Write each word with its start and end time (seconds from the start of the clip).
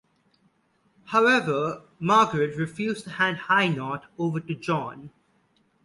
However, 1.05 1.83
Margaret 1.99 2.57
refused 2.57 3.03
to 3.03 3.09
hand 3.11 3.37
Hainaut 3.37 4.01
over 4.17 4.39
to 4.39 4.55
John. 4.55 5.11